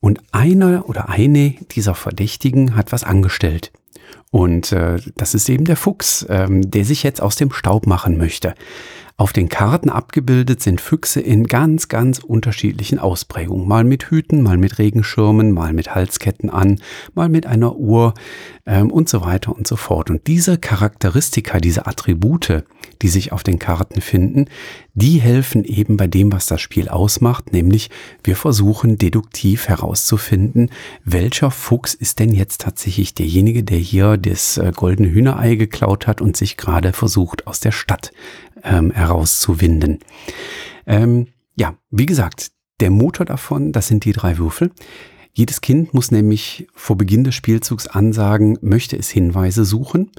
Und 0.00 0.20
einer 0.32 0.88
oder 0.88 1.08
eine 1.08 1.54
dieser 1.70 1.94
Verdächtigen 1.94 2.74
hat 2.74 2.90
was 2.90 3.04
angestellt. 3.04 3.70
Und 4.34 4.72
äh, 4.72 4.98
das 5.14 5.32
ist 5.36 5.48
eben 5.48 5.64
der 5.64 5.76
Fuchs, 5.76 6.26
ähm, 6.28 6.68
der 6.68 6.84
sich 6.84 7.04
jetzt 7.04 7.22
aus 7.22 7.36
dem 7.36 7.52
Staub 7.52 7.86
machen 7.86 8.16
möchte. 8.18 8.56
Auf 9.16 9.32
den 9.32 9.48
Karten 9.48 9.90
abgebildet 9.90 10.60
sind 10.60 10.80
Füchse 10.80 11.20
in 11.20 11.46
ganz, 11.46 11.86
ganz 11.86 12.18
unterschiedlichen 12.18 12.98
Ausprägungen. 12.98 13.68
Mal 13.68 13.84
mit 13.84 14.10
Hüten, 14.10 14.42
mal 14.42 14.58
mit 14.58 14.78
Regenschirmen, 14.80 15.52
mal 15.52 15.72
mit 15.72 15.94
Halsketten 15.94 16.50
an, 16.50 16.80
mal 17.14 17.28
mit 17.28 17.46
einer 17.46 17.76
Uhr 17.76 18.14
ähm, 18.66 18.90
und 18.90 19.08
so 19.08 19.20
weiter 19.20 19.54
und 19.54 19.68
so 19.68 19.76
fort. 19.76 20.10
Und 20.10 20.26
diese 20.26 20.58
Charakteristika, 20.58 21.60
diese 21.60 21.86
Attribute, 21.86 22.64
die 23.02 23.08
sich 23.08 23.30
auf 23.30 23.44
den 23.44 23.60
Karten 23.60 24.00
finden, 24.00 24.46
die 24.94 25.20
helfen 25.20 25.62
eben 25.64 25.96
bei 25.96 26.08
dem, 26.08 26.32
was 26.32 26.46
das 26.46 26.60
Spiel 26.60 26.88
ausmacht, 26.88 27.52
nämlich 27.52 27.90
wir 28.24 28.34
versuchen 28.34 28.98
deduktiv 28.98 29.68
herauszufinden, 29.68 30.70
welcher 31.04 31.52
Fuchs 31.52 31.94
ist 31.94 32.18
denn 32.18 32.32
jetzt 32.32 32.62
tatsächlich 32.62 33.14
derjenige, 33.14 33.62
der 33.62 33.78
hier 33.78 34.16
das 34.16 34.58
äh, 34.58 34.72
goldene 34.74 35.10
Hühnerei 35.10 35.54
geklaut 35.54 36.08
hat 36.08 36.20
und 36.20 36.36
sich 36.36 36.56
gerade 36.56 36.92
versucht 36.92 37.46
aus 37.46 37.60
der 37.60 37.72
Stadt 37.72 38.10
ähm, 38.64 38.90
herauszuwinden. 38.90 40.00
Ähm, 40.86 41.28
ja, 41.56 41.76
wie 41.90 42.06
gesagt, 42.06 42.50
der 42.80 42.90
Motor 42.90 43.26
davon, 43.26 43.72
das 43.72 43.88
sind 43.88 44.04
die 44.04 44.12
drei 44.12 44.38
Würfel. 44.38 44.72
Jedes 45.32 45.60
Kind 45.60 45.94
muss 45.94 46.10
nämlich 46.10 46.66
vor 46.74 46.96
Beginn 46.96 47.24
des 47.24 47.34
Spielzugs 47.34 47.86
ansagen, 47.86 48.58
möchte 48.60 48.96
es 48.96 49.10
Hinweise 49.10 49.64
suchen. 49.64 50.10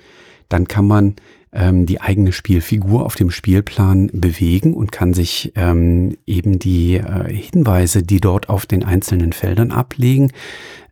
Dann 0.50 0.68
kann 0.68 0.86
man 0.86 1.16
ähm, 1.54 1.86
die 1.86 2.02
eigene 2.02 2.32
Spielfigur 2.32 3.06
auf 3.06 3.16
dem 3.16 3.32
Spielplan 3.32 4.10
bewegen 4.14 4.74
und 4.74 4.92
kann 4.92 5.14
sich 5.14 5.54
ähm, 5.56 6.18
eben 6.26 6.60
die 6.60 6.96
äh, 6.96 7.34
Hinweise, 7.34 8.04
die 8.04 8.20
dort 8.20 8.50
auf 8.50 8.66
den 8.66 8.84
einzelnen 8.84 9.32
Feldern 9.32 9.72
ablegen, 9.72 10.32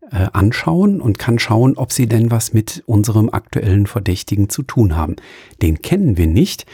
äh, 0.09 0.27
anschauen 0.31 1.01
und 1.01 1.19
kann 1.19 1.37
schauen, 1.37 1.75
ob 1.75 1.91
sie 1.91 2.07
denn 2.07 2.31
was 2.31 2.53
mit 2.53 2.83
unserem 2.85 3.29
aktuellen 3.29 3.87
Verdächtigen 3.87 4.47
zu 4.47 4.63
tun 4.63 4.95
haben. 4.95 5.17
Den 5.61 5.81
kennen 5.81 6.17
wir 6.17 6.27
nicht, 6.27 6.65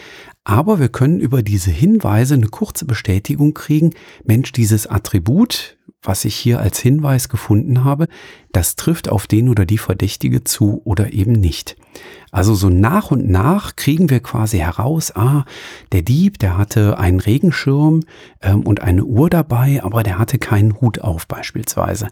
aber 0.43 0.79
wir 0.79 0.89
können 0.89 1.19
über 1.19 1.43
diese 1.43 1.71
Hinweise 1.71 2.35
eine 2.35 2.47
kurze 2.47 2.85
Bestätigung 2.85 3.53
kriegen, 3.53 3.91
Mensch, 4.23 4.51
dieses 4.51 4.87
Attribut, 4.87 5.77
was 6.01 6.23
ich 6.25 6.35
hier 6.35 6.59
als 6.59 6.79
Hinweis 6.79 7.29
gefunden 7.29 7.83
habe, 7.83 8.07
das 8.51 8.75
trifft 8.75 9.09
auf 9.09 9.27
den 9.27 9.49
oder 9.49 9.65
die 9.65 9.77
Verdächtige 9.77 10.43
zu 10.43 10.81
oder 10.85 11.11
eben 11.13 11.33
nicht. 11.33 11.75
Also 12.31 12.55
so 12.55 12.69
nach 12.69 13.11
und 13.11 13.29
nach 13.29 13.75
kriegen 13.75 14.09
wir 14.09 14.21
quasi 14.21 14.59
heraus, 14.59 15.15
ah, 15.15 15.45
der 15.91 16.03
Dieb, 16.03 16.39
der 16.39 16.57
hatte 16.57 16.97
einen 16.97 17.19
Regenschirm 17.19 18.01
ähm, 18.41 18.61
und 18.61 18.81
eine 18.81 19.03
Uhr 19.03 19.29
dabei, 19.29 19.83
aber 19.83 20.03
der 20.03 20.17
hatte 20.17 20.39
keinen 20.39 20.79
Hut 20.79 21.01
auf 21.01 21.27
beispielsweise. 21.27 22.07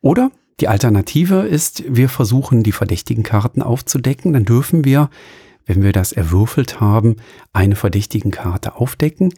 Oder 0.00 0.30
die 0.60 0.68
Alternative 0.68 1.46
ist, 1.46 1.84
wir 1.88 2.08
versuchen 2.08 2.62
die 2.62 2.72
verdächtigen 2.72 3.22
Karten 3.22 3.62
aufzudecken, 3.62 4.32
dann 4.32 4.44
dürfen 4.44 4.84
wir 4.84 5.10
wenn 5.70 5.84
wir 5.84 5.92
das 5.92 6.10
erwürfelt 6.10 6.80
haben, 6.80 7.14
eine 7.52 7.76
verdächtigen 7.76 8.32
Karte 8.32 8.74
aufdecken 8.74 9.32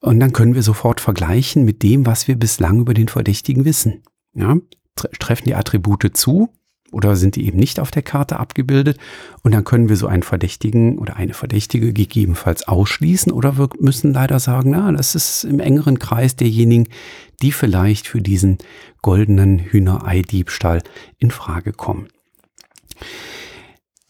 und 0.00 0.20
dann 0.20 0.34
können 0.34 0.54
wir 0.54 0.62
sofort 0.62 1.00
vergleichen 1.00 1.64
mit 1.64 1.82
dem, 1.82 2.04
was 2.04 2.28
wir 2.28 2.36
bislang 2.36 2.80
über 2.80 2.92
den 2.92 3.08
Verdächtigen 3.08 3.64
wissen. 3.64 4.02
Ja, 4.34 4.58
treffen 4.94 5.46
die 5.46 5.54
Attribute 5.54 6.10
zu 6.14 6.50
oder 6.92 7.16
sind 7.16 7.36
die 7.36 7.46
eben 7.46 7.58
nicht 7.58 7.80
auf 7.80 7.90
der 7.90 8.02
Karte 8.02 8.38
abgebildet 8.38 8.98
und 9.42 9.54
dann 9.54 9.64
können 9.64 9.88
wir 9.88 9.96
so 9.96 10.08
einen 10.08 10.22
Verdächtigen 10.22 10.98
oder 10.98 11.16
eine 11.16 11.32
Verdächtige 11.32 11.94
gegebenenfalls 11.94 12.68
ausschließen 12.68 13.32
oder 13.32 13.56
wir 13.56 13.70
müssen 13.80 14.12
leider 14.12 14.40
sagen, 14.40 14.72
na, 14.72 14.92
das 14.92 15.14
ist 15.14 15.44
im 15.44 15.58
engeren 15.58 15.98
Kreis 15.98 16.36
derjenigen, 16.36 16.88
die 17.40 17.52
vielleicht 17.52 18.08
für 18.08 18.20
diesen 18.20 18.58
goldenen 19.00 19.58
Hühnerei-Diebstahl 19.58 20.82
in 21.16 21.30
Frage 21.30 21.72
kommen. 21.72 22.08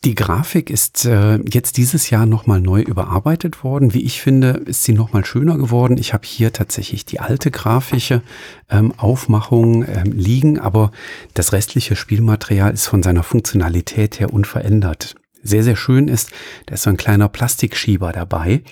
Die 0.08 0.14
Grafik 0.14 0.70
ist 0.70 1.04
äh, 1.04 1.36
jetzt 1.52 1.76
dieses 1.76 2.08
Jahr 2.08 2.24
nochmal 2.24 2.62
neu 2.62 2.80
überarbeitet 2.80 3.62
worden. 3.62 3.92
Wie 3.92 4.00
ich 4.04 4.22
finde, 4.22 4.62
ist 4.64 4.84
sie 4.84 4.94
nochmal 4.94 5.22
schöner 5.26 5.58
geworden. 5.58 5.98
Ich 5.98 6.14
habe 6.14 6.26
hier 6.26 6.50
tatsächlich 6.50 7.04
die 7.04 7.20
alte 7.20 7.50
grafische 7.50 8.22
ähm, 8.70 8.94
Aufmachung 8.96 9.84
ähm, 9.86 10.12
liegen, 10.12 10.58
aber 10.58 10.92
das 11.34 11.52
restliche 11.52 11.94
Spielmaterial 11.94 12.72
ist 12.72 12.86
von 12.86 13.02
seiner 13.02 13.22
Funktionalität 13.22 14.18
her 14.18 14.32
unverändert 14.32 15.14
sehr, 15.42 15.62
sehr 15.62 15.76
schön 15.76 16.08
ist, 16.08 16.30
da 16.66 16.74
ist 16.74 16.82
so 16.82 16.90
ein 16.90 16.96
kleiner 16.96 17.28
Plastikschieber 17.28 18.12
dabei. 18.12 18.62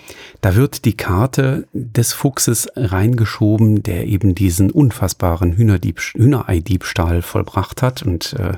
Da 0.40 0.56
wird 0.56 0.84
die 0.84 0.96
Karte 0.96 1.66
des 1.72 2.12
Fuchses 2.12 2.68
reingeschoben, 2.74 3.82
der 3.82 4.06
eben 4.06 4.34
diesen 4.34 4.70
unfassbaren 4.70 5.56
Hühnerei-Diebstahl 5.56 7.22
vollbracht 7.22 7.82
hat 7.82 8.02
und 8.02 8.34
äh, 8.34 8.54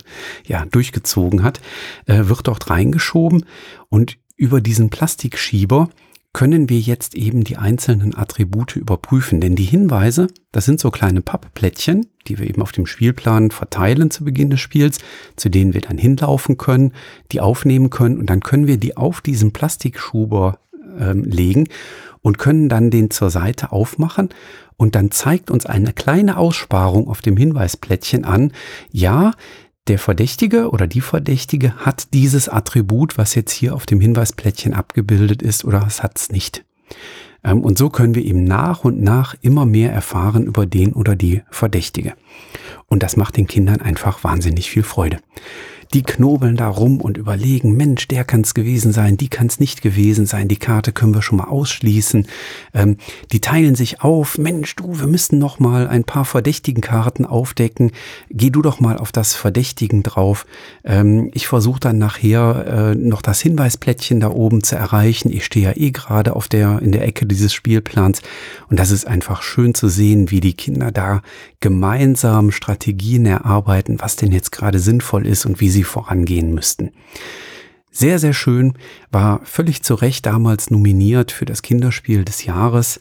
ja, 0.47 0.65
durchgezogen 0.65 1.43
hat, 1.43 1.61
äh, 2.07 2.25
wird 2.25 2.47
dort 2.49 2.71
reingeschoben 2.71 3.45
und 3.88 4.19
über 4.37 4.61
diesen 4.61 4.88
Plastikschieber 4.91 5.91
können 6.38 6.68
wir 6.68 6.78
jetzt 6.78 7.16
eben 7.16 7.42
die 7.42 7.57
einzelnen 7.57 8.16
Attribute 8.16 8.76
überprüfen. 8.76 9.40
Denn 9.40 9.57
die 9.57 9.64
Hinweise, 9.64 10.28
das 10.52 10.66
sind 10.66 10.78
so 10.78 10.92
kleine 10.92 11.21
Pappplättchen, 11.21 12.07
die 12.28 12.38
wir 12.38 12.49
eben 12.49 12.62
auf 12.62 12.71
dem 12.71 12.87
Spielplan 12.87 13.50
verteilen 13.50 14.12
zu 14.12 14.23
Beginn 14.25 14.49
des 14.49 14.61
Spiels, 14.61 14.99
zu 15.35 15.49
denen 15.49 15.75
wir 15.75 15.80
dann 15.80 15.99
hinlaufen 15.99 16.57
können, 16.57 16.92
die 17.33 17.40
aufnehmen 17.40 17.90
können. 17.90 18.18
Und 18.18 18.30
dann 18.30 18.38
können 18.38 18.68
wir 18.68 18.76
die 18.76 18.97
auf 18.97 19.21
diesen 19.21 19.52
Plastikschuber 19.52 20.61
ähm, 21.00 21.25
legen 21.25 21.66
und 22.23 22.38
können 22.38 22.68
dann 22.68 22.92
den 22.92 23.11
zur 23.11 23.30
Seite 23.30 23.73
aufmachen. 23.73 24.28
Und 24.76 24.95
dann 24.95 25.11
zeigt 25.11 25.50
uns 25.50 25.66
eine 25.66 25.92
kleine 25.92 26.37
Aussparung 26.37 27.09
auf 27.09 27.21
dem 27.21 27.37
Hinweisplättchen 27.37 28.25
an, 28.25 28.52
ja, 28.92 29.33
der 29.88 29.99
Verdächtige 29.99 30.71
oder 30.71 30.87
die 30.87 31.00
Verdächtige 31.00 31.75
hat 31.76 32.12
dieses 32.12 32.49
Attribut, 32.49 33.18
was 33.18 33.35
jetzt 33.35 33.52
hier 33.52 33.75
auf 33.75 33.87
dem 33.87 34.00
Hinweisplättchen 34.00 34.75
abgebildet 34.75 35.42
ist, 35.42 35.64
oder 35.64 35.85
es 35.87 36.02
hat 36.02 36.18
es 36.18 36.30
nicht. 36.30 36.64
Ähm, 37.45 37.62
und 37.62 37.78
so 37.78 37.90
können 37.90 38.14
wir 38.14 38.25
eben 38.25 38.45
nach 38.45 38.85
und 38.85 39.02
nach 39.02 39.35
immer 39.40 39.66
mehr 39.66 39.92
erfahren 39.92 40.45
über 40.45 40.66
den 40.66 40.92
oder 40.92 41.16
die 41.16 41.42
Verdächtige. 41.50 42.14
Und 42.87 43.02
das 43.02 43.16
macht 43.16 43.37
den 43.37 43.47
Kindern 43.47 43.80
einfach 43.80 44.25
wahnsinnig 44.25 44.71
viel 44.71 44.83
Freude 44.83 45.18
die 45.95 46.02
knobeln 46.02 46.57
da 46.57 46.68
rum 46.68 47.00
und 47.00 47.16
überlegen, 47.16 47.76
Mensch, 47.76 48.09
der 48.09 48.25
kann 48.25 48.42
es 48.42 48.54
gewesen 48.54 48.92
sein, 48.92 49.16
die 49.16 49.28
kann 49.28 49.47
es 49.47 49.61
nicht 49.61 49.83
gewesen 49.83 50.26
sein, 50.26 50.49
die 50.49 50.57
Karte 50.57 50.92
können 50.92 51.14
wir 51.14 51.23
schon 51.23 51.38
mal 51.38 51.49
ausschließen. 51.49 52.26
Ähm, 52.75 52.97
die 53.33 53.40
teilen 53.40 53.75
sich 53.75 54.02
auf, 54.02 54.38
Mensch, 54.38 54.76
du, 54.76 55.00
wir 55.00 55.07
müssten 55.07 55.38
noch 55.38 55.59
mal 55.59 55.88
ein 55.88 56.04
paar 56.04 56.25
verdächtigen 56.25 56.83
Karten 56.83 57.25
aufdecken. 57.25 57.92
Geh 58.30 58.50
du 58.50 58.62
doch 58.62 58.80
mal 58.80 58.99
auf 58.99 59.12
das 59.12 59.35
Verdächtigen 59.35 60.02
drauf. 60.02 60.47
Ähm, 60.85 61.30
ich 61.33 61.47
versuche 61.47 61.80
dann 61.80 61.99
nachher 61.99 62.66
äh, 62.66 62.95
noch 62.95 63.23
das 63.23 63.40
Hinweisplättchen 63.40 64.21
da 64.21 64.30
oben 64.30 64.62
zu 64.62 64.76
erreichen. 64.76 65.33
Ich 65.33 65.45
stehe 65.45 65.66
ja 65.66 65.76
eh 65.76 65.90
gerade 65.90 66.37
auf 66.37 66.49
der 66.49 66.80
in 66.83 66.92
der 66.92 67.07
Ecke 67.07 67.26
dieses 67.26 67.52
Spielplans 67.52 68.23
und 68.68 68.78
das 68.78 68.90
ist 68.90 69.07
einfach 69.07 69.42
schön 69.42 69.75
zu 69.75 69.88
sehen, 69.88 70.30
wie 70.30 70.40
die 70.40 70.54
Kinder 70.54 70.92
da 70.92 71.23
gemeinsam 71.61 72.50
Strategien 72.50 73.26
erarbeiten, 73.26 74.00
was 74.00 74.16
denn 74.16 74.33
jetzt 74.33 74.52
gerade 74.52 74.78
sinnvoll 74.78 75.26
ist 75.26 75.47
und 75.47 75.61
wie 75.61 75.71
sie 75.71 75.77
vorangehen 75.85 76.54
müssten. 76.54 76.92
Sehr, 77.90 78.18
sehr 78.18 78.32
schön, 78.32 78.75
war 79.11 79.40
völlig 79.44 79.82
zu 79.82 79.94
Recht 79.94 80.26
damals 80.26 80.70
nominiert 80.70 81.32
für 81.32 81.47
das 81.47 81.62
Kinderspiel 81.62 82.25
des 82.25 82.44
Jahres. 82.44 83.00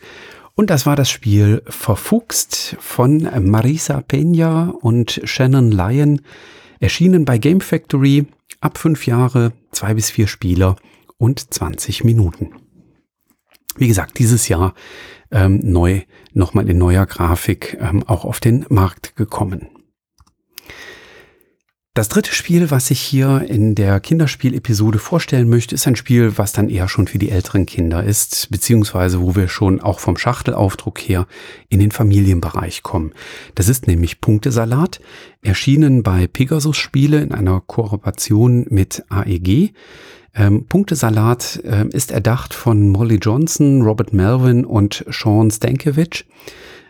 Und 0.56 0.72
das 0.72 0.88
war 0.88 0.96
das 0.96 1.10
Spiel 1.10 1.62
Verfuchst 1.68 2.78
von 2.80 3.30
Marisa 3.48 4.00
Peña 4.00 4.72
und 4.72 5.22
Shannon 5.24 5.72
Lyon, 5.72 6.22
erschienen 6.80 7.26
bei 7.26 7.38
Game 7.38 7.62
Factory 7.62 8.26
ab 8.60 8.78
fünf 8.80 9.06
Jahre, 9.06 9.54
zwei 9.72 9.94
bis 9.94 10.10
vier 10.10 10.28
Spieler 10.28 10.78
und 11.18 11.54
20 11.54 12.04
Minuten. 12.04 12.54
Wie 13.76 13.88
gesagt, 13.88 14.18
dieses 14.18 14.48
Jahr 14.48 14.74
ähm, 15.32 15.60
neu, 15.64 16.02
nochmal 16.34 16.68
in 16.70 16.78
neuer 16.78 17.06
Grafik 17.06 17.78
ähm, 17.80 18.04
auch 18.08 18.26
auf 18.26 18.40
den 18.40 18.66
Markt 18.70 19.16
gekommen. 19.16 19.68
Das 21.98 22.10
dritte 22.10 22.32
Spiel, 22.32 22.70
was 22.70 22.92
ich 22.92 23.00
hier 23.00 23.42
in 23.50 23.74
der 23.74 24.00
Kinderspiel-Episode 24.00 25.00
vorstellen 25.00 25.50
möchte, 25.50 25.74
ist 25.74 25.88
ein 25.88 25.96
Spiel, 25.96 26.38
was 26.38 26.54
dann 26.54 26.70
eher 26.70 26.88
schon 26.88 27.08
für 27.08 27.18
die 27.18 27.32
älteren 27.32 27.66
Kinder 27.66 28.04
ist, 28.04 28.52
beziehungsweise 28.52 29.20
wo 29.20 29.36
wir 29.36 29.48
schon 29.48 29.82
auch 29.82 30.00
vom 30.00 30.16
Schachtelaufdruck 30.16 31.00
her 31.00 31.26
in 31.70 31.80
den 31.80 31.90
Familienbereich 31.90 32.84
kommen. 32.84 33.14
Das 33.56 33.68
ist 33.68 33.88
nämlich 33.88 34.22
Punktesalat, 34.22 35.00
erschienen 35.42 36.04
bei 36.04 36.28
Pegasus 36.28 36.78
Spiele 36.78 37.20
in 37.20 37.32
einer 37.32 37.62
Kooperation 37.62 38.68
mit 38.70 39.04
AEG. 39.10 39.74
Ähm, 40.36 40.68
Punktesalat 40.68 41.64
äh, 41.66 41.88
ist 41.88 42.12
erdacht 42.12 42.54
von 42.54 42.90
Molly 42.90 43.18
Johnson, 43.20 43.82
Robert 43.82 44.14
Melvin 44.14 44.66
und 44.66 45.04
Sean 45.10 45.50
Stankiewicz 45.50 46.26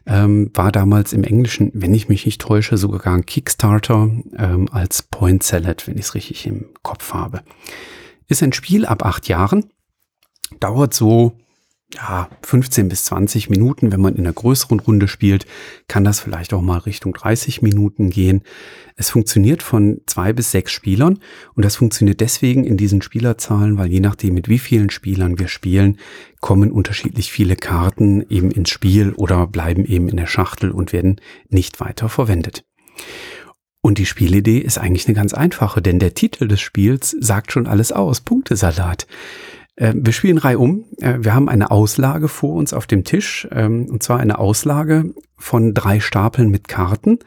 ähm, 0.08 0.52
war 0.54 0.72
damals 0.72 1.14
im 1.14 1.24
Englischen, 1.24 1.72
wenn 1.74 1.94
ich 1.94 2.08
mich 2.08 2.26
nicht 2.26 2.42
täusche, 2.42 2.78
sogar 2.78 3.14
ein 3.14 3.26
Kickstarter 3.26 4.10
ähm, 4.38 4.70
als 4.72 5.04
Point 5.04 5.44
Salad, 5.44 5.88
wenn 5.88 5.96
ich 5.96 6.06
es 6.06 6.16
richtig 6.16 6.46
im 6.48 6.70
Kopf 6.82 7.14
habe. 7.14 7.42
Ist 8.28 8.42
ein 8.42 8.54
Spiel 8.54 8.86
ab 8.86 9.06
acht 9.06 9.28
Jahren, 9.28 9.66
dauert 10.60 10.94
so 10.94 11.34
ja, 11.94 12.30
15 12.44 12.90
bis 12.90 13.06
20 13.06 13.50
Minuten. 13.50 13.92
Wenn 13.92 14.02
man 14.02 14.16
in 14.16 14.26
einer 14.26 14.34
größeren 14.34 14.80
Runde 14.80 15.08
spielt, 15.08 15.46
kann 15.88 16.04
das 16.04 16.20
vielleicht 16.20 16.54
auch 16.54 16.62
mal 16.62 16.80
Richtung 16.80 17.14
30 17.14 17.62
Minuten 17.62 18.10
gehen. 18.10 18.42
Es 18.96 19.10
funktioniert 19.10 19.64
von 19.64 20.02
zwei 20.06 20.34
bis 20.34 20.52
sechs 20.52 20.72
Spielern 20.72 21.20
und 21.54 21.64
das 21.64 21.78
funktioniert 21.78 22.20
deswegen 22.20 22.66
in 22.66 22.78
diesen 22.78 23.02
Spielerzahlen, 23.02 23.78
weil 23.78 23.92
je 23.92 24.02
nachdem, 24.02 24.34
mit 24.34 24.50
wie 24.50 24.60
vielen 24.60 24.90
Spielern 24.90 25.40
wir 25.40 25.48
spielen, 25.48 25.98
kommen 26.42 26.72
unterschiedlich 26.72 27.32
viele 27.32 27.56
Karten 27.56 28.26
eben 28.30 28.52
ins 28.52 28.70
Spiel 28.70 29.14
oder 29.14 29.48
bleiben 29.48 29.86
eben 29.86 30.10
in 30.10 30.18
der 30.18 30.28
Schachtel 30.28 30.72
und 30.72 30.92
werden 30.92 31.22
nicht 31.50 31.80
weiter 31.80 32.10
verwendet. 32.10 32.66
Und 33.82 34.00
die 34.00 34.06
Spielidee 34.06 34.58
ist 34.58 34.78
eigentlich 34.78 35.08
eine 35.08 35.16
ganz 35.16 35.34
einfache, 35.34 35.82
denn 35.82 36.00
der 36.00 36.14
Titel 36.14 36.48
des 36.48 36.60
Spiels 36.60 37.16
sagt 37.22 37.54
schon 37.54 37.68
alles 37.68 37.94
aus. 37.94 38.20
Punktesalat. 38.20 39.08
Äh, 39.78 39.94
wir 39.96 40.12
spielen 40.12 40.38
reihum. 40.38 40.86
Äh, 41.00 41.20
wir 41.22 41.34
haben 41.34 41.48
eine 41.48 41.72
Auslage 41.72 42.28
vor 42.28 42.54
uns 42.56 42.74
auf 42.74 42.86
dem 42.86 43.06
Tisch, 43.06 43.48
ähm, 43.52 43.88
und 43.90 44.04
zwar 44.04 44.20
eine 44.20 44.40
Auslage 44.40 45.14
von 45.38 45.74
drei 45.74 46.02
Stapeln 46.02 46.50
mit 46.50 46.68
Karten. 46.68 47.20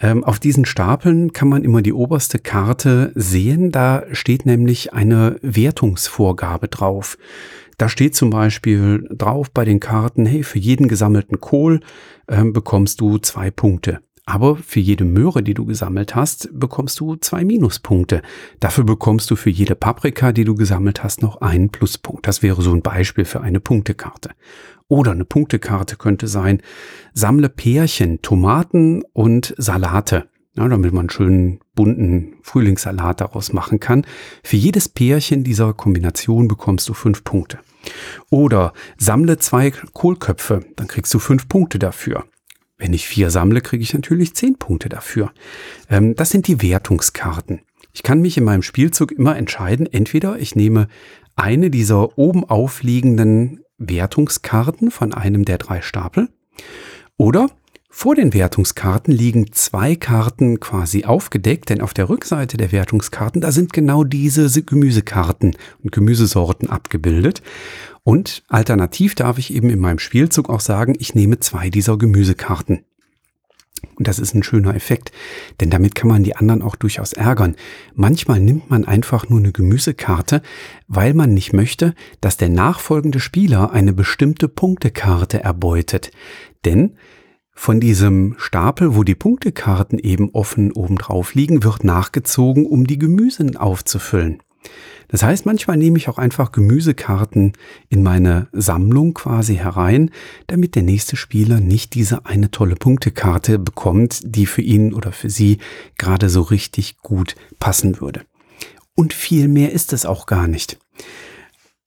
Ähm, 0.00 0.24
auf 0.24 0.40
diesen 0.40 0.64
Stapeln 0.64 1.32
kann 1.32 1.48
man 1.48 1.62
immer 1.62 1.82
die 1.82 1.92
oberste 1.92 2.38
Karte 2.38 3.12
sehen. 3.14 3.70
Da 3.70 4.04
steht 4.12 4.46
nämlich 4.46 4.94
eine 4.94 5.36
Wertungsvorgabe 5.42 6.68
drauf. 6.68 7.18
Da 7.78 7.88
steht 7.88 8.14
zum 8.14 8.30
Beispiel 8.30 9.08
drauf 9.10 9.50
bei 9.50 9.64
den 9.64 9.80
Karten, 9.80 10.26
hey, 10.26 10.42
für 10.42 10.58
jeden 10.58 10.88
gesammelten 10.88 11.40
Kohl 11.40 11.80
ähm, 12.28 12.52
bekommst 12.52 13.00
du 13.00 13.18
zwei 13.18 13.50
Punkte. 13.50 14.00
Aber 14.24 14.56
für 14.56 14.78
jede 14.78 15.04
Möhre, 15.04 15.42
die 15.42 15.54
du 15.54 15.64
gesammelt 15.64 16.14
hast, 16.14 16.48
bekommst 16.52 17.00
du 17.00 17.16
zwei 17.16 17.44
Minuspunkte. 17.44 18.22
Dafür 18.60 18.84
bekommst 18.84 19.30
du 19.30 19.36
für 19.36 19.50
jede 19.50 19.74
Paprika, 19.74 20.32
die 20.32 20.44
du 20.44 20.54
gesammelt 20.54 21.02
hast, 21.02 21.22
noch 21.22 21.40
einen 21.40 21.70
Pluspunkt. 21.70 22.26
Das 22.28 22.42
wäre 22.42 22.62
so 22.62 22.72
ein 22.72 22.82
Beispiel 22.82 23.24
für 23.24 23.40
eine 23.40 23.58
Punktekarte. 23.58 24.30
Oder 24.86 25.12
eine 25.12 25.24
Punktekarte 25.24 25.96
könnte 25.96 26.28
sein, 26.28 26.62
sammle 27.14 27.48
Pärchen, 27.48 28.22
Tomaten 28.22 29.02
und 29.12 29.54
Salate. 29.58 30.28
Ja, 30.54 30.68
damit 30.68 30.92
man 30.92 31.00
einen 31.00 31.10
schönen 31.10 31.60
bunten 31.74 32.34
Frühlingssalat 32.42 33.22
daraus 33.22 33.54
machen 33.54 33.80
kann. 33.80 34.04
Für 34.44 34.56
jedes 34.56 34.88
Pärchen 34.88 35.44
dieser 35.44 35.72
Kombination 35.72 36.46
bekommst 36.46 36.88
du 36.90 36.94
fünf 36.94 37.24
Punkte. 37.24 37.58
Oder 38.30 38.74
sammle 38.98 39.38
zwei 39.38 39.70
Kohlköpfe, 39.70 40.60
dann 40.76 40.88
kriegst 40.88 41.12
du 41.14 41.18
fünf 41.18 41.48
Punkte 41.48 41.78
dafür. 41.78 42.24
Wenn 42.82 42.94
ich 42.94 43.06
vier 43.06 43.30
sammle, 43.30 43.60
kriege 43.60 43.84
ich 43.84 43.94
natürlich 43.94 44.34
zehn 44.34 44.58
Punkte 44.58 44.88
dafür. 44.88 45.30
Ähm, 45.88 46.16
das 46.16 46.30
sind 46.30 46.48
die 46.48 46.62
Wertungskarten. 46.62 47.60
Ich 47.92 48.02
kann 48.02 48.20
mich 48.20 48.36
in 48.36 48.42
meinem 48.42 48.62
Spielzug 48.62 49.12
immer 49.12 49.36
entscheiden, 49.36 49.86
entweder 49.86 50.36
ich 50.40 50.56
nehme 50.56 50.88
eine 51.36 51.70
dieser 51.70 52.18
oben 52.18 52.42
aufliegenden 52.42 53.60
Wertungskarten 53.78 54.90
von 54.90 55.14
einem 55.14 55.44
der 55.44 55.58
drei 55.58 55.80
Stapel. 55.80 56.28
Oder 57.16 57.50
vor 57.94 58.14
den 58.14 58.32
Wertungskarten 58.32 59.12
liegen 59.12 59.52
zwei 59.52 59.96
Karten 59.96 60.60
quasi 60.60 61.04
aufgedeckt, 61.04 61.68
denn 61.68 61.82
auf 61.82 61.92
der 61.92 62.08
Rückseite 62.08 62.56
der 62.56 62.72
Wertungskarten, 62.72 63.42
da 63.42 63.52
sind 63.52 63.74
genau 63.74 64.02
diese 64.02 64.48
Gemüsekarten 64.62 65.54
und 65.84 65.92
Gemüsesorten 65.92 66.70
abgebildet. 66.70 67.42
Und 68.02 68.44
alternativ 68.48 69.14
darf 69.14 69.36
ich 69.36 69.52
eben 69.52 69.68
in 69.68 69.78
meinem 69.78 69.98
Spielzug 69.98 70.48
auch 70.48 70.60
sagen, 70.60 70.94
ich 70.98 71.14
nehme 71.14 71.38
zwei 71.40 71.68
dieser 71.68 71.98
Gemüsekarten. 71.98 72.80
Und 73.96 74.08
das 74.08 74.18
ist 74.18 74.34
ein 74.34 74.42
schöner 74.42 74.74
Effekt, 74.74 75.12
denn 75.60 75.68
damit 75.68 75.94
kann 75.94 76.08
man 76.08 76.24
die 76.24 76.34
anderen 76.34 76.62
auch 76.62 76.76
durchaus 76.76 77.12
ärgern. 77.12 77.56
Manchmal 77.94 78.40
nimmt 78.40 78.70
man 78.70 78.86
einfach 78.86 79.28
nur 79.28 79.38
eine 79.38 79.52
Gemüsekarte, 79.52 80.40
weil 80.88 81.12
man 81.12 81.34
nicht 81.34 81.52
möchte, 81.52 81.94
dass 82.22 82.38
der 82.38 82.48
nachfolgende 82.48 83.20
Spieler 83.20 83.70
eine 83.70 83.92
bestimmte 83.92 84.48
Punktekarte 84.48 85.44
erbeutet. 85.44 86.10
Denn 86.64 86.96
von 87.54 87.80
diesem 87.80 88.34
Stapel, 88.38 88.94
wo 88.94 89.04
die 89.04 89.14
Punktekarten 89.14 89.98
eben 89.98 90.30
offen 90.30 90.72
obendrauf 90.72 91.34
liegen, 91.34 91.64
wird 91.64 91.84
nachgezogen, 91.84 92.66
um 92.66 92.86
die 92.86 92.98
Gemüsen 92.98 93.56
aufzufüllen. 93.56 94.42
Das 95.08 95.22
heißt, 95.22 95.44
manchmal 95.44 95.76
nehme 95.76 95.98
ich 95.98 96.08
auch 96.08 96.16
einfach 96.16 96.52
Gemüsekarten 96.52 97.52
in 97.90 98.02
meine 98.02 98.48
Sammlung 98.52 99.12
quasi 99.12 99.56
herein, 99.56 100.10
damit 100.46 100.74
der 100.74 100.82
nächste 100.82 101.16
Spieler 101.16 101.60
nicht 101.60 101.94
diese 101.94 102.24
eine 102.24 102.50
tolle 102.50 102.76
Punktekarte 102.76 103.58
bekommt, 103.58 104.20
die 104.24 104.46
für 104.46 104.62
ihn 104.62 104.94
oder 104.94 105.12
für 105.12 105.28
sie 105.28 105.58
gerade 105.98 106.30
so 106.30 106.40
richtig 106.40 106.98
gut 106.98 107.34
passen 107.58 108.00
würde. 108.00 108.22
Und 108.94 109.12
viel 109.12 109.48
mehr 109.48 109.72
ist 109.72 109.92
es 109.92 110.06
auch 110.06 110.24
gar 110.24 110.48
nicht. 110.48 110.78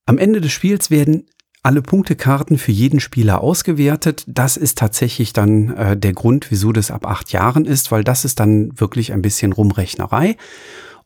Am 0.04 0.18
Ende 0.18 0.40
des 0.40 0.52
Spiels 0.52 0.90
werden 0.90 1.26
alle 1.66 1.82
Punktekarten 1.82 2.58
für 2.58 2.70
jeden 2.70 3.00
Spieler 3.00 3.40
ausgewertet. 3.40 4.22
Das 4.28 4.56
ist 4.56 4.78
tatsächlich 4.78 5.32
dann 5.32 5.76
äh, 5.76 5.96
der 5.96 6.12
Grund, 6.12 6.52
wieso 6.52 6.70
das 6.70 6.92
ab 6.92 7.04
acht 7.04 7.32
Jahren 7.32 7.64
ist, 7.64 7.90
weil 7.90 8.04
das 8.04 8.24
ist 8.24 8.38
dann 8.38 8.70
wirklich 8.78 9.12
ein 9.12 9.20
bisschen 9.20 9.52
Rumrechnerei. 9.52 10.36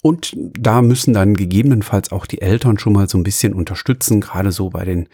Und 0.03 0.37
da 0.37 0.83
müssen 0.83 1.15
dann 1.15 1.33
gegebenenfalls 1.33 2.13
auch 2.13 2.27
die 2.27 2.43
Eltern 2.43 2.79
schon 2.79 2.93
mal 2.93 3.09
so 3.09 3.17
ein 3.17 3.23
bisschen 3.23 3.55
unterstützen, 3.55 4.21
gerade 4.21 4.53
so 4.53 4.69
bei 4.69 4.85
den 4.85 5.09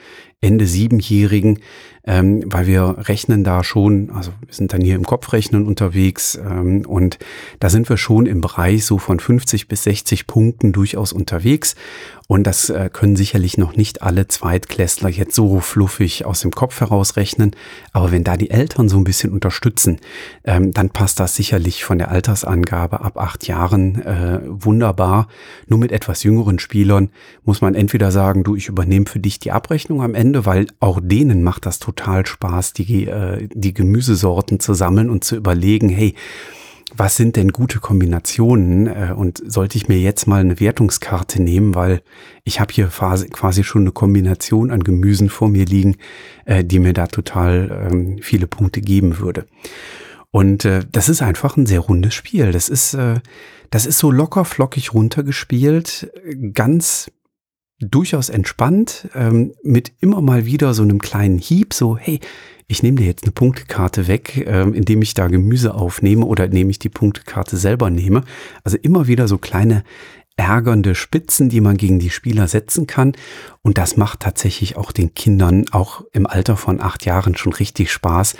Ende 0.46 0.66
Siebenjährigen, 0.66 1.58
ähm, 2.06 2.44
weil 2.46 2.68
wir 2.68 2.98
rechnen 3.08 3.42
da 3.42 3.64
schon, 3.64 4.10
also 4.10 4.30
wir 4.46 4.54
sind 4.54 4.72
dann 4.72 4.80
hier 4.80 4.94
im 4.94 5.04
Kopfrechnen 5.04 5.66
unterwegs 5.66 6.36
ähm, 6.36 6.82
und 6.86 7.18
da 7.58 7.68
sind 7.68 7.88
wir 7.88 7.96
schon 7.96 8.26
im 8.26 8.40
Bereich 8.40 8.84
so 8.84 8.98
von 8.98 9.18
50 9.18 9.66
bis 9.66 9.82
60 9.82 10.28
Punkten 10.28 10.72
durchaus 10.72 11.12
unterwegs. 11.12 11.74
Und 12.28 12.44
das 12.44 12.70
äh, 12.70 12.90
können 12.92 13.14
sicherlich 13.14 13.56
noch 13.56 13.76
nicht 13.76 14.02
alle 14.02 14.26
Zweitklässler 14.26 15.08
jetzt 15.08 15.36
so 15.36 15.60
fluffig 15.60 16.24
aus 16.24 16.40
dem 16.40 16.50
Kopf 16.50 16.80
herausrechnen. 16.80 17.52
Aber 17.92 18.10
wenn 18.10 18.24
da 18.24 18.36
die 18.36 18.50
Eltern 18.50 18.88
so 18.88 18.96
ein 18.96 19.04
bisschen 19.04 19.32
unterstützen, 19.32 20.00
ähm, 20.42 20.72
dann 20.72 20.90
passt 20.90 21.20
das 21.20 21.36
sicherlich 21.36 21.84
von 21.84 21.98
der 21.98 22.10
Altersangabe 22.10 23.00
ab 23.00 23.16
acht 23.16 23.46
Jahren 23.46 24.02
äh, 24.02 24.40
wunderbar. 24.44 25.28
Nur 25.68 25.78
mit 25.78 25.92
etwas 25.92 26.24
jüngeren 26.24 26.58
Spielern 26.58 27.10
muss 27.44 27.60
man 27.60 27.76
entweder 27.76 28.10
sagen, 28.10 28.42
du, 28.42 28.56
ich 28.56 28.66
übernehme 28.66 29.06
für 29.06 29.20
dich 29.20 29.38
die 29.38 29.52
Abrechnung 29.52 30.02
am 30.02 30.14
Ende, 30.14 30.35
weil 30.44 30.66
auch 30.80 31.00
denen 31.02 31.42
macht 31.42 31.64
das 31.64 31.78
total 31.78 32.26
Spaß, 32.26 32.72
die, 32.74 33.06
äh, 33.06 33.48
die 33.52 33.72
Gemüsesorten 33.72 34.60
zu 34.60 34.74
sammeln 34.74 35.08
und 35.08 35.24
zu 35.24 35.36
überlegen, 35.36 35.88
hey, 35.88 36.14
was 36.94 37.16
sind 37.16 37.36
denn 37.36 37.48
gute 37.48 37.80
Kombinationen 37.80 38.86
äh, 38.86 39.12
und 39.14 39.42
sollte 39.44 39.76
ich 39.76 39.88
mir 39.88 39.98
jetzt 39.98 40.26
mal 40.26 40.40
eine 40.40 40.60
Wertungskarte 40.60 41.42
nehmen, 41.42 41.74
weil 41.74 42.02
ich 42.44 42.60
habe 42.60 42.72
hier 42.72 42.88
quasi 42.88 43.64
schon 43.64 43.82
eine 43.82 43.92
Kombination 43.92 44.70
an 44.70 44.84
Gemüsen 44.84 45.28
vor 45.28 45.48
mir 45.48 45.64
liegen, 45.64 45.96
äh, 46.44 46.64
die 46.64 46.78
mir 46.78 46.92
da 46.92 47.06
total 47.06 47.88
ähm, 47.90 48.18
viele 48.22 48.46
Punkte 48.46 48.80
geben 48.80 49.18
würde. 49.18 49.46
Und 50.30 50.64
äh, 50.64 50.84
das 50.92 51.08
ist 51.08 51.22
einfach 51.22 51.56
ein 51.56 51.66
sehr 51.66 51.80
rundes 51.80 52.14
Spiel. 52.14 52.52
Das 52.52 52.68
ist, 52.68 52.96
das 53.70 53.86
ist 53.86 53.98
so 53.98 54.10
locker 54.10 54.44
flockig 54.44 54.94
runtergespielt, 54.94 56.10
ganz 56.52 57.10
durchaus 57.80 58.28
entspannt, 58.28 59.08
ähm, 59.14 59.52
mit 59.62 59.92
immer 60.00 60.20
mal 60.20 60.46
wieder 60.46 60.74
so 60.74 60.82
einem 60.82 60.98
kleinen 60.98 61.38
Hieb, 61.38 61.74
so, 61.74 61.96
hey, 61.96 62.20
ich 62.68 62.82
nehme 62.82 62.98
dir 62.98 63.06
jetzt 63.06 63.24
eine 63.24 63.32
Punktekarte 63.32 64.08
weg, 64.08 64.44
ähm, 64.46 64.74
indem 64.74 65.02
ich 65.02 65.14
da 65.14 65.28
Gemüse 65.28 65.74
aufnehme 65.74 66.26
oder 66.26 66.46
indem 66.46 66.68
ich 66.70 66.78
die 66.78 66.88
Punktekarte 66.88 67.56
selber 67.56 67.90
nehme. 67.90 68.24
Also 68.64 68.76
immer 68.76 69.06
wieder 69.06 69.28
so 69.28 69.38
kleine 69.38 69.84
ärgernde 70.36 70.94
Spitzen, 70.94 71.48
die 71.48 71.62
man 71.62 71.76
gegen 71.76 71.98
die 71.98 72.10
Spieler 72.10 72.46
setzen 72.46 72.86
kann. 72.86 73.12
Und 73.62 73.78
das 73.78 73.96
macht 73.96 74.20
tatsächlich 74.20 74.76
auch 74.76 74.92
den 74.92 75.14
Kindern 75.14 75.64
auch 75.72 76.04
im 76.12 76.26
Alter 76.26 76.56
von 76.56 76.80
acht 76.80 77.04
Jahren 77.04 77.36
schon 77.36 77.52
richtig 77.54 77.90
Spaß. 77.90 78.36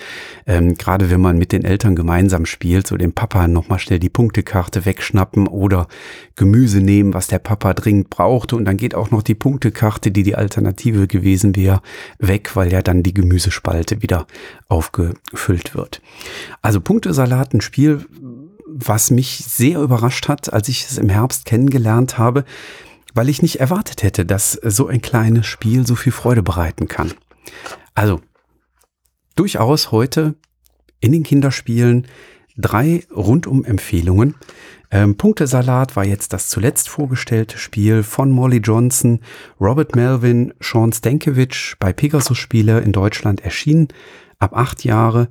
Ähm, 0.47 0.75
Gerade 0.75 1.11
wenn 1.11 1.21
man 1.21 1.39
mit 1.39 1.53
den 1.53 1.65
Eltern 1.65 1.97
gemeinsam 1.97 2.47
spielt, 2.47 2.87
so 2.87 2.97
dem 2.97 3.13
Papa 3.13 3.49
nochmal 3.49 3.79
schnell 3.79 3.99
die 3.99 4.11
Punktekarte 4.11 4.85
wegschnappen 4.85 5.49
oder 5.49 5.89
Gemüse 6.37 6.81
nehmen, 6.81 7.15
was 7.15 7.29
der 7.29 7.39
Papa 7.39 7.75
dringend 7.75 8.11
brauchte. 8.11 8.57
Und 8.57 8.67
dann 8.67 8.77
geht 8.77 8.95
auch 8.95 9.11
noch 9.11 9.23
die 9.23 9.35
Punktekarte, 9.35 10.11
die 10.11 10.23
die 10.23 10.37
Alternative 10.37 11.09
gewesen 11.09 11.57
wäre, 11.57 11.81
weg, 12.19 12.55
weil 12.55 12.71
ja 12.71 12.83
dann 12.83 13.03
die 13.03 13.15
Gemüsespalte 13.15 14.03
wieder 14.03 14.27
aufgefüllt 14.69 15.75
wird. 15.75 16.03
Also 16.61 16.81
Punktesalat, 16.81 17.55
ein 17.55 17.63
Spiel, 17.63 18.05
was 18.67 19.11
mich 19.11 19.45
sehr 19.47 19.81
überrascht 19.81 20.29
hat, 20.29 20.53
als 20.53 20.69
ich 20.69 20.85
es 20.85 20.99
im 20.99 21.09
Herbst 21.09 21.45
kennengelernt 21.45 22.19
habe, 22.19 22.45
weil 23.15 23.29
ich 23.29 23.43
nicht 23.43 23.61
erwartet 23.61 24.03
hätte, 24.03 24.27
dass 24.27 24.53
so 24.53 24.89
ein 24.89 25.01
kleines 25.01 25.47
Spiel 25.47 25.87
so 25.87 25.95
viel 25.95 26.13
Freude 26.13 26.43
bereiten 26.43 26.89
kann. 26.89 27.13
Also, 27.95 28.21
durchaus 29.37 29.91
heute 29.93 30.35
in 31.01 31.13
den 31.13 31.23
Kinderspielen 31.23 32.07
drei 32.57 33.05
rundum 33.15 33.65
Empfehlungen. 33.65 34.35
Ähm, 34.91 35.17
Punktesalat 35.17 35.97
war 35.97 36.05
jetzt 36.05 36.33
das 36.33 36.49
zuletzt 36.49 36.89
vorgestellte 36.89 37.59
Spiel 37.59 38.03
von 38.03 38.31
Molly 38.31 38.59
Johnson, 38.59 39.21
Robert 39.61 39.97
Melvin, 39.97 40.55
Sean 40.61 40.93
Stankiewicz 40.93 41.77
bei 41.79 41.93
Pegasus 41.93 42.39
Spiele 42.39 42.81
in 42.81 42.93
Deutschland 42.93 43.41
erschienen. 43.41 43.89
Ab 44.39 44.57
acht 44.57 44.85
Jahre 44.85 45.29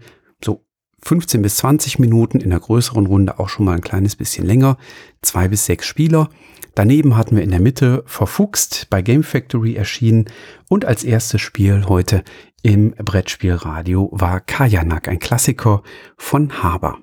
15 1.05 1.41
bis 1.43 1.57
20 1.57 1.99
Minuten, 1.99 2.39
in 2.39 2.49
der 2.49 2.59
größeren 2.59 3.05
Runde 3.05 3.39
auch 3.39 3.47
schon 3.47 3.65
mal 3.65 3.75
ein 3.75 3.81
kleines 3.81 4.15
bisschen 4.15 4.45
länger, 4.45 4.77
zwei 5.21 5.47
bis 5.47 5.65
sechs 5.65 5.85
Spieler. 5.85 6.29
Daneben 6.73 7.15
hatten 7.15 7.35
wir 7.35 7.43
in 7.43 7.51
der 7.51 7.61
Mitte 7.61 8.03
Verfuchst 8.07 8.87
bei 8.89 9.01
Game 9.01 9.23
Factory 9.23 9.75
erschienen 9.75 10.25
und 10.67 10.83
als 10.83 11.03
erstes 11.03 11.41
Spiel 11.41 11.85
heute 11.87 12.23
im 12.63 12.91
Brettspielradio 12.91 14.09
war 14.11 14.41
Kajanak, 14.41 15.07
ein 15.07 15.19
Klassiker 15.19 15.83
von 16.17 16.63
Haber. 16.63 16.97